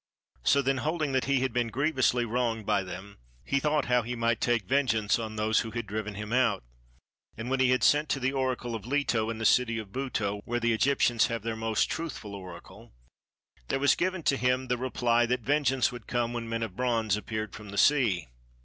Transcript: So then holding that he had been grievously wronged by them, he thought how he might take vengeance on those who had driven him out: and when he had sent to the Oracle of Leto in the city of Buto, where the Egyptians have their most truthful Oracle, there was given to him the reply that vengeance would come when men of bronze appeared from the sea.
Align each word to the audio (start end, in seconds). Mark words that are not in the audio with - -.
So 0.41 0.63
then 0.63 0.77
holding 0.79 1.11
that 1.11 1.25
he 1.25 1.41
had 1.41 1.53
been 1.53 1.67
grievously 1.67 2.25
wronged 2.25 2.65
by 2.65 2.81
them, 2.81 3.19
he 3.43 3.59
thought 3.59 3.85
how 3.85 4.01
he 4.01 4.15
might 4.15 4.41
take 4.41 4.65
vengeance 4.65 5.19
on 5.19 5.35
those 5.35 5.59
who 5.59 5.69
had 5.69 5.85
driven 5.85 6.15
him 6.15 6.33
out: 6.33 6.63
and 7.37 7.51
when 7.51 7.59
he 7.59 7.69
had 7.69 7.83
sent 7.83 8.09
to 8.09 8.19
the 8.19 8.33
Oracle 8.33 8.73
of 8.73 8.87
Leto 8.87 9.29
in 9.29 9.37
the 9.37 9.45
city 9.45 9.77
of 9.77 9.91
Buto, 9.91 10.41
where 10.43 10.59
the 10.59 10.73
Egyptians 10.73 11.27
have 11.27 11.43
their 11.43 11.55
most 11.55 11.85
truthful 11.91 12.33
Oracle, 12.33 12.93
there 13.67 13.77
was 13.77 13.93
given 13.93 14.23
to 14.23 14.37
him 14.37 14.69
the 14.69 14.77
reply 14.79 15.27
that 15.27 15.41
vengeance 15.41 15.91
would 15.91 16.07
come 16.07 16.33
when 16.33 16.49
men 16.49 16.63
of 16.63 16.75
bronze 16.75 17.15
appeared 17.15 17.53
from 17.53 17.69
the 17.69 17.77
sea. 17.77 18.27